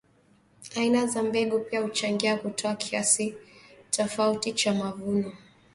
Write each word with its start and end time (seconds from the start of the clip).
Aina 0.75 1.07
za 1.07 1.23
mbegu 1.23 1.59
pia 1.59 1.81
huchangia 1.81 2.37
kutoa 2.37 2.75
kiasi 2.75 3.35
tofauti 3.91 4.53
cha 4.53 4.73
mavuno 4.73 5.33